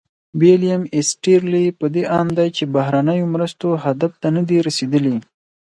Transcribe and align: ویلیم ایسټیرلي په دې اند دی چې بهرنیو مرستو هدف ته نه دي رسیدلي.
ویلیم 0.39 0.83
ایسټیرلي 0.95 1.65
په 1.79 1.85
دې 1.93 2.03
اند 2.19 2.31
دی 2.37 2.47
چې 2.57 2.63
بهرنیو 2.75 3.31
مرستو 3.33 3.67
هدف 3.85 4.11
ته 4.21 4.27
نه 4.35 4.41
دي 4.49 4.57
رسیدلي. 4.67 5.17